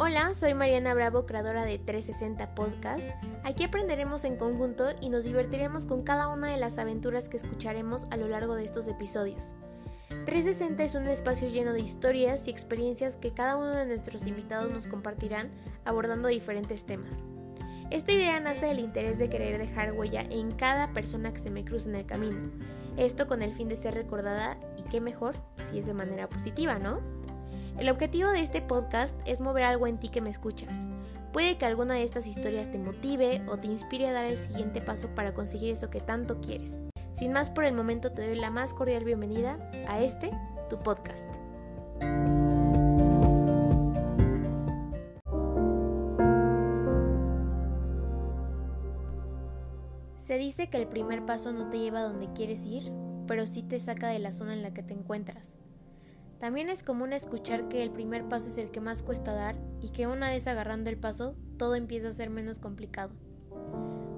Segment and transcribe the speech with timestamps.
[0.00, 3.08] Hola, soy Mariana Bravo, creadora de 360 Podcast.
[3.42, 8.04] Aquí aprenderemos en conjunto y nos divertiremos con cada una de las aventuras que escucharemos
[8.12, 9.56] a lo largo de estos episodios.
[10.24, 14.70] 360 es un espacio lleno de historias y experiencias que cada uno de nuestros invitados
[14.70, 15.50] nos compartirán
[15.84, 17.24] abordando diferentes temas.
[17.90, 21.64] Esta idea nace del interés de querer dejar huella en cada persona que se me
[21.64, 22.52] cruce en el camino.
[22.96, 26.78] Esto con el fin de ser recordada y qué mejor si es de manera positiva,
[26.78, 27.17] ¿no?
[27.78, 30.88] El objetivo de este podcast es mover algo en ti que me escuchas.
[31.32, 34.80] Puede que alguna de estas historias te motive o te inspire a dar el siguiente
[34.80, 36.82] paso para conseguir eso que tanto quieres.
[37.12, 40.32] Sin más por el momento te doy la más cordial bienvenida a este,
[40.68, 41.28] tu podcast.
[50.16, 52.90] Se dice que el primer paso no te lleva a donde quieres ir,
[53.28, 55.54] pero sí te saca de la zona en la que te encuentras.
[56.38, 59.90] También es común escuchar que el primer paso es el que más cuesta dar y
[59.90, 63.10] que una vez agarrando el paso, todo empieza a ser menos complicado.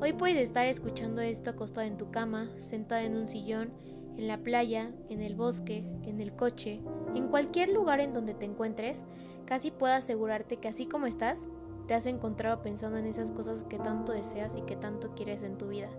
[0.00, 3.72] Hoy puedes estar escuchando esto acostado en tu cama, sentada en un sillón,
[4.16, 6.80] en la playa, en el bosque, en el coche,
[7.16, 9.02] en cualquier lugar en donde te encuentres,
[9.44, 11.48] casi puedo asegurarte que así como estás,
[11.88, 15.58] te has encontrado pensando en esas cosas que tanto deseas y que tanto quieres en
[15.58, 15.90] tu vida.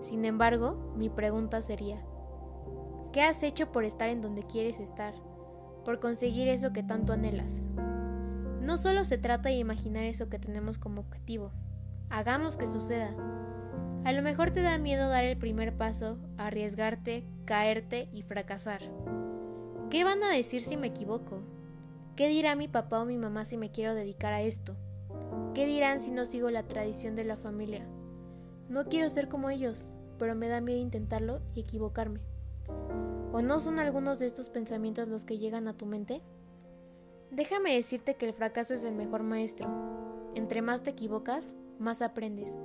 [0.00, 2.00] Sin embargo, mi pregunta sería,
[3.12, 5.29] ¿qué has hecho por estar en donde quieres estar?
[5.84, 7.62] Por conseguir eso que tanto anhelas.
[8.60, 11.52] No solo se trata de imaginar eso que tenemos como objetivo,
[12.08, 13.14] hagamos que suceda.
[14.04, 18.80] A lo mejor te da miedo dar el primer paso, arriesgarte, caerte y fracasar.
[19.90, 21.42] ¿Qué van a decir si me equivoco?
[22.16, 24.76] ¿Qué dirá mi papá o mi mamá si me quiero dedicar a esto?
[25.54, 27.86] ¿Qué dirán si no sigo la tradición de la familia?
[28.68, 32.20] No quiero ser como ellos, pero me da miedo intentarlo y equivocarme.
[33.40, 36.20] ¿O no son algunos de estos pensamientos los que llegan a tu mente?
[37.30, 39.66] Déjame decirte que el fracaso es el mejor maestro.
[40.34, 42.58] Entre más te equivocas, más aprendes.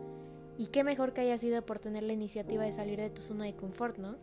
[0.57, 3.45] Y qué mejor que haya sido por tener la iniciativa de salir de tu zona
[3.45, 4.17] de confort, ¿no?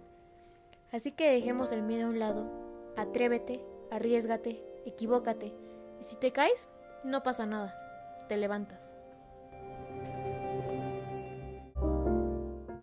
[0.93, 2.51] Así que dejemos el miedo a un lado.
[2.99, 5.55] Atrévete, arriesgate, equivócate.
[6.01, 6.69] Y si te caes,
[7.03, 8.27] no pasa nada.
[8.29, 8.95] Te levantas.